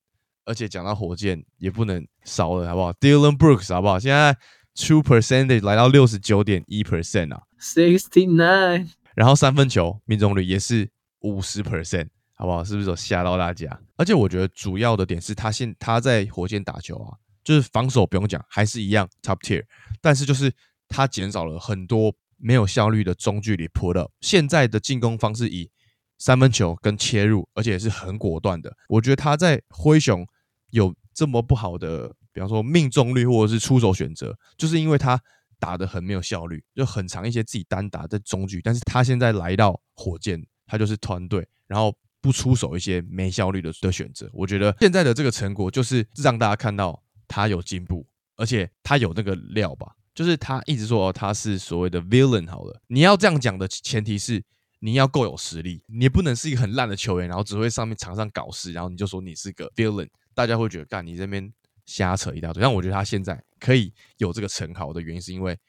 [0.46, 4.00] 而且讲到火箭，也不能少了，好不好？Dylan Brooks 好不好？
[4.00, 4.38] 现在
[4.76, 8.90] True Percentage 来到六十九点一 percent 啊，Sixty nine。
[9.16, 10.90] 然后三分球命中率也是
[11.22, 12.64] 五十 percent，好不好？
[12.64, 13.80] 是不是有吓到大家？
[13.98, 19.64] 而且我觉得主要的点是他现他在火箭打球啊，就是防守不用讲，还是一样 Top Tier，
[20.02, 20.52] 但是就是。
[20.90, 25.68] 他减少了很多没有效率的中距离 pull up，现在的进攻方式以
[26.20, 28.72] 三分球跟切入，而且是很果断的。
[28.88, 30.24] 我觉得他在灰熊
[30.74, 35.20] 有这么不好的，比方说命中率或者是出手选择，就是因为他
[35.60, 38.60] 打的很没有效率，就很长一些自己单打在中距。
[38.62, 44.28] 但是他现在来到火箭，他就是团队，然后不出手一些没效率的的选择。
[44.34, 48.06] 我觉得现在的这个成果就是让大家看到他有进步，
[48.36, 49.96] 而且他有那个料吧。
[50.16, 54.44] 就是他一直说他是所谓的 villain 好了，你要这样讲的前提是
[54.80, 61.52] 你要够有实力，你也不能是一个很烂的球员，然后只会上面场上搞事，然后你就说你是个 villain，大家会觉得干你这边
[61.86, 62.62] 瞎扯一大堆。
[62.62, 65.60] 但我觉得他现在可以有这个称号的原因，是因为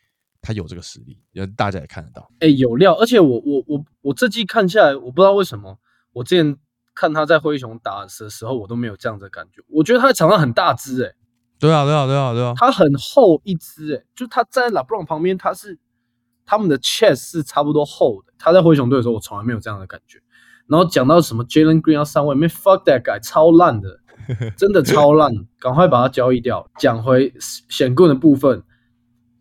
[0.41, 2.31] 他有这个实力，因为大家也看得到。
[2.41, 5.79] 哎、有料，而且我我我我这季看下来，我不知道为什么，
[6.13, 6.57] 我之前
[6.95, 9.63] 看他在灰熊打的时候，我都没有这样的感觉。
[9.69, 11.15] 我觉得他在场上很大只、欸，
[11.59, 15.79] 对啊，对啊，对啊，对啊，他很厚一只、欸，就他站在 LeBron 旁边，他是
[16.45, 18.33] 他们的 chest 是差不多厚的。
[18.39, 20.21] 他在灰熊队的时候，我从来没有这样的感觉。
[20.67, 24.01] 然后讲到什么 Jalen Green 要上位，没 fuck that guy，超烂的，
[24.57, 26.71] 真的超烂，赶快把它交易掉。
[26.79, 27.33] 讲回
[27.69, 28.63] 显棍的部分，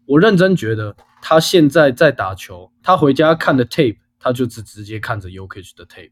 [0.06, 6.12] 我认真觉得他现在在打球，他回家看的 tape，他就只直接看着 Yokich 的 tape，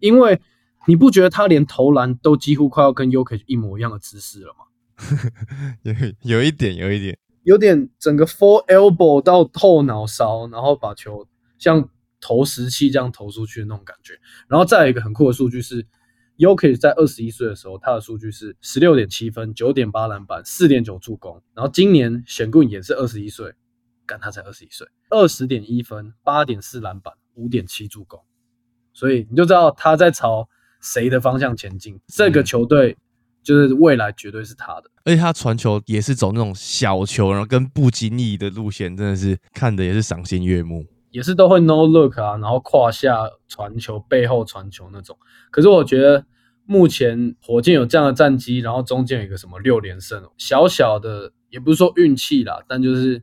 [0.00, 0.40] 因为
[0.86, 4.64] 你不觉得他连投篮都几乎快要跟 Yokich 一模一样的姿势了吗？
[5.82, 11.26] 有有一点，有一点，有点整个 full elbow 到后脑勺，然后把球
[11.58, 11.88] 像
[12.20, 14.14] 投石器这样投出去的那种感觉。
[14.46, 15.84] 然后再有一个很酷的数据是
[16.36, 21.40] y o k i 在二十一岁的时候，他的数据是十六点七分、九点八篮板、四点九助攻。
[21.54, 23.54] 然后今年选棍也是二十一岁，
[24.04, 28.20] 干他才二十一岁，二十点一分、八点四篮板、五点七助攻。
[28.92, 30.48] 所以你就知道他在朝
[30.80, 32.00] 谁的方向前进。
[32.08, 32.96] 这个球队
[33.42, 34.90] 就是未来绝对是他的。
[35.04, 40.86] 而且他传球也是走那种小球，然后跟不经意的路线，真的是看的也是赏心悦目。
[41.14, 45.16] 也是都会 no look 啊，然后胯下传球、背后传球那种。
[45.52, 46.26] 可是我觉得
[46.66, 53.22] 目前火箭有这样的战绩，然后中间有一个什么六连胜，小小的也不是说运气啦，但就是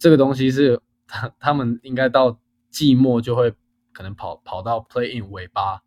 [0.00, 2.40] 这个东西是他 他们应该到
[2.70, 3.54] 季末就会
[3.92, 5.78] 可能跑跑到 play in 尾巴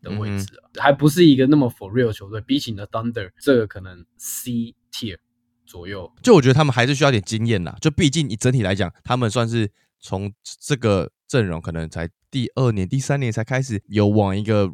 [0.00, 2.40] 的位置了，还不是一个那么 for real 球队。
[2.42, 5.18] 比起你的 Thunder，这个可能 C tier
[5.66, 6.12] 左右。
[6.22, 14.70] 就我觉得他们还是需要点经验啦，就毕竟你整体来讲，他们算是从这个阵容可能才第二年、第三年才开始有往一个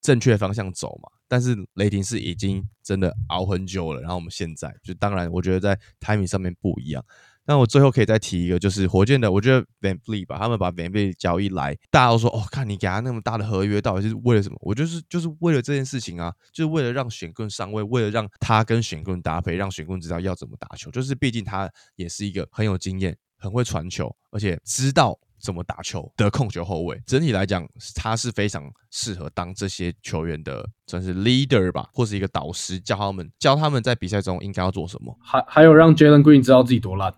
[0.00, 1.08] 正确方向走嘛。
[1.28, 7.02] 但是雷霆是已经真的熬很久了，然后我们现在就当然，我觉得在 timing 上面不一样。
[7.44, 14.56] 那我最后可以再提一个，就是火箭的，我觉得 Van Fleet 吧，他们把 Van Fleet 交易来，大家都说哦，看你给他那么大的合约，到底是为了什么？
[14.60, 20.90] 我就是就是为了这件事情啊，就是为了让选棍上位，为了让他跟选棍搭配，让选棍知道要怎么打球。
[20.90, 27.02] 就是毕竟他也是一个很有经验、很会传球，而且知道怎么打球的控球后卫。
[27.04, 35.18] 整体来讲，他是非常适合当这些球员的算是 leader 吧，或是一个导师，教他们教他们在比赛中应该要做什么。
[35.20, 37.12] 还还有让 Jalen Green 知道自己多烂，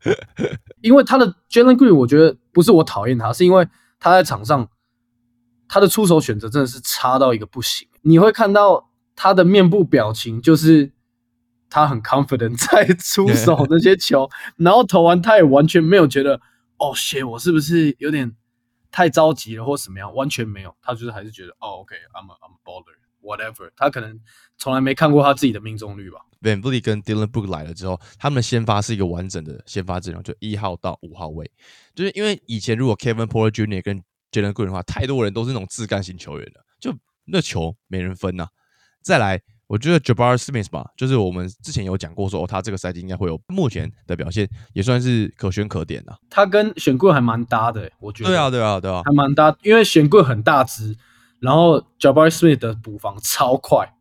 [0.80, 3.66] 因为他的 Jalen Green，我觉得不是我讨厌他，是因为
[3.98, 4.68] 他在场上
[5.66, 7.88] 他的出手选择真的是差到一个不行。
[8.02, 10.92] 你会看到他的面部表情，就是
[11.70, 16.40] 他很 confident 在出手 那些球，然后投完他也完全没有觉得
[16.90, 18.34] 哦谢我是不是有点
[18.90, 20.14] 太着急了或什么样？
[20.14, 22.94] 完全没有，他就是还是觉得哦 OK，I'm、a I'm a baller。
[23.22, 24.20] whatever，他可能
[24.58, 26.18] 从来没看过他自己的命中率吧。
[26.42, 31.50] Van Vliet 跟 Dylan Book 来了之后，他们先发是一个完整的先发阵容，就一号到五号位。
[31.94, 33.82] 就是因为以前如果 Kevin Porter Jr.
[33.82, 33.98] 跟
[34.30, 36.94] Jalen Green 的话，太多人都是那种自干型球员了，就
[37.24, 38.46] 那球没人分呐、
[39.00, 46.14] 再来，我觉得 Jabbar Smith 吧，就是我们之前有讲过说，哦，他这个赛季应该会有目前的表现，也算是可圈可点的。
[46.28, 48.30] 他跟选贵还蛮搭的、欸我觉得。
[48.30, 50.96] 对啊，对啊，对啊还，蛮搭，因为选贵很大只，
[51.40, 53.94] 然后 Jabari Smith 的补防超快，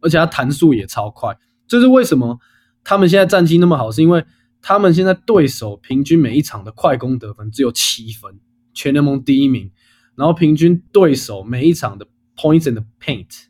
[0.00, 1.36] 而且他弹速也超快。
[1.66, 2.38] 这是为什么
[2.84, 4.24] 他们现在战绩那么好，是因为
[4.62, 8.38] 他们现在对手平均每一场的快攻得分只有七分，
[8.72, 9.72] 全联盟第一名。
[10.16, 13.49] 然后平均对手每一场的 points in the paint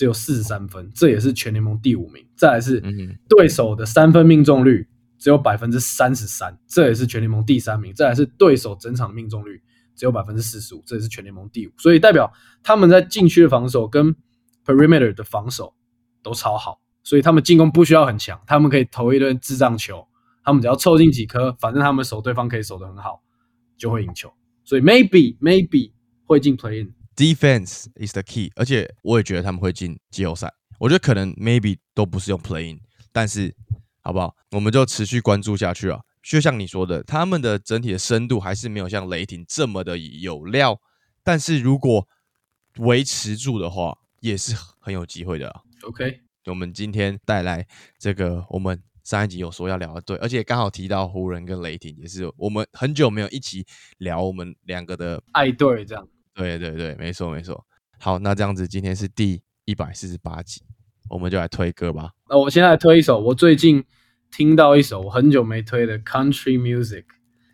[0.00, 2.26] 只有四十三分，这也是全联盟第五名。
[2.34, 2.82] 再来是
[3.28, 7.92] 对手的三分命中率只有百分之三十三，这也是全联盟第三名。
[7.92, 9.60] 再来是对手整场命中率
[9.94, 11.72] 只有百分之四十五，这也是全联盟第五。
[11.76, 12.32] 所以代表
[12.62, 14.16] 他们在禁区的防守跟
[14.64, 15.74] perimeter 的防守
[16.22, 20.08] 都超好，所以他们进攻不需要很强，他们可以投一堆智障球，
[20.42, 23.22] 他们只要凑进几颗，反正他们守对方可以守得很好，
[23.76, 24.32] 就会赢球。
[24.64, 25.92] 所以 maybe maybe
[26.24, 26.94] 会进 play in。
[27.20, 30.50] Defense is the key，而且我也觉得他们会进季后赛。
[30.78, 32.80] 我觉得可能 maybe 都不是用 playing，
[33.12, 33.54] 但是
[34.00, 34.34] 好不好？
[34.52, 36.00] 我们就持续关注下去啊。
[36.22, 40.80] 就像你说的，他们的整体的深度还是没有像雷霆这么的有料，
[41.22, 42.08] 但是如果
[42.78, 45.60] 维持住的话，也是很有机会的啊。
[45.82, 47.66] OK，我们今天带来
[47.98, 53.66] 这个，我们上一集有说要聊的队，而且刚好提到湖人跟雷霆，也是我们很久没有一起
[53.98, 56.08] 聊我们两个的爱队这样。
[56.34, 57.64] 对对对，没错没错。
[57.98, 60.62] 好，那这样子今天是第一百四十八集，
[61.08, 62.10] 我们就来推歌吧。
[62.28, 63.84] 那我现在推一首我最近
[64.30, 67.04] 听到一首我很久没推的 country music，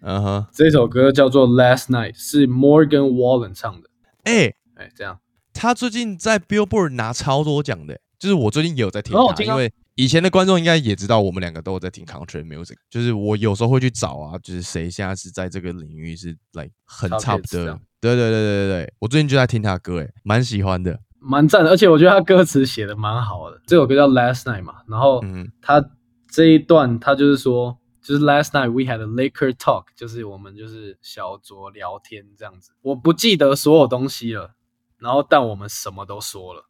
[0.02, 3.88] 嗯哼，这首歌叫做《Last Night》，是 Morgan Wallen 唱的。
[4.24, 5.18] 哎、哎，这样
[5.52, 23.60] 他他最近在 Billboard 拿超多奖的，就是我最近也有在听他，因为以前的观众应该也知道，我们两个都有在听 country music，就是我有时候会去找啊，就是谁现在是在这个领域是 like 很 Top hits 这的，对对对对对对，我最近就在听他的歌，哎，蛮喜欢的，蛮赞的，而且我觉得他歌词写的蛮好的。
[23.66, 25.84] 这首歌叫 Last Night 嘛，然后嗯他
[26.30, 32.72] 这一段他就是说，就是 Last night we had a liquor talk，就是我们就是小酌聊天这样子。
[32.82, 34.54] 我不记得所有东西了，
[34.98, 36.64] 然后但我们什么都说了。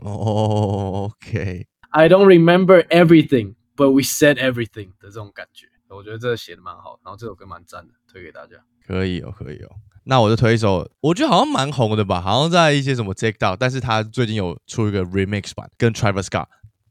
[0.00, 8.56] 哦，OK，I don't remember everything, but we said everything 的这种感觉，我觉得这写的蛮好，然后这首歌蛮赞的，推给大家。
[8.86, 9.76] 可以哦，可以哦。
[10.04, 16.46] 那我就推一首，我觉得好像蛮红的吧，好像在一些什么 Take Down，但是他最近有出一个 Remix 版，跟 Travis Scott，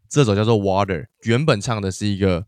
[0.09, 2.45] 这首叫做 Water，原本唱的是一个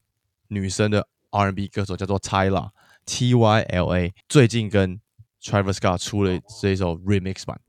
[0.49, 2.71] 女生的 R&B 歌手，叫做 Tyla
[3.05, 4.99] T Y L A，最近跟
[5.41, 7.61] Travis Scott 出了这一首 Remix 版，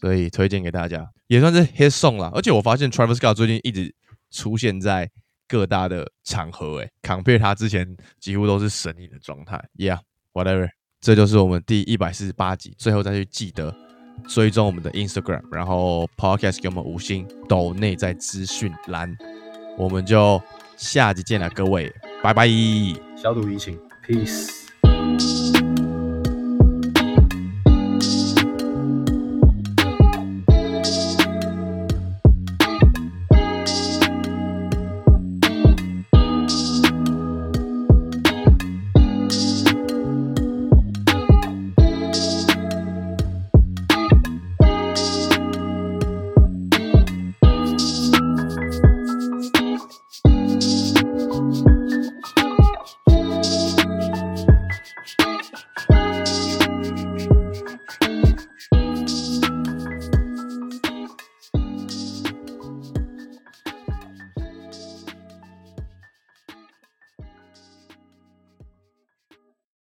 [0.00, 2.30] 所以推荐给大家，也算是 hit song 啦。
[2.32, 3.92] 而且我发现 Travis Scott 最近一直
[4.30, 5.10] 出现在
[5.48, 10.70] 各大的场合，诶，compare 他之前几乎都是神隐的状态，Yeah，whatever。
[11.00, 13.72] 这就是我们第一百四十八集，最后再去记得
[14.28, 19.14] 追踪我们的 Instagram，然后 Podcast 给我们五星，抖内在资讯栏，
[19.78, 20.42] 我们就
[20.76, 22.48] 下集见了，各位，拜拜。
[23.16, 24.65] 小赌怡情，peace。